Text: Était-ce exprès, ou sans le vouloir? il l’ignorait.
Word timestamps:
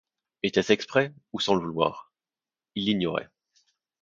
Était-ce 0.41 0.71
exprès, 0.73 1.13
ou 1.31 1.39
sans 1.39 1.53
le 1.53 1.61
vouloir? 1.61 2.11
il 2.73 2.85
l’ignorait. 2.85 3.29